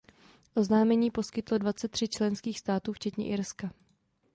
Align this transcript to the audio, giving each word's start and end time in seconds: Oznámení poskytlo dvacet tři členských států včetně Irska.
Oznámení 0.55 1.11
poskytlo 1.11 1.57
dvacet 1.57 1.91
tři 1.91 2.07
členských 2.07 2.59
států 2.59 2.93
včetně 2.93 3.27
Irska. 3.27 3.71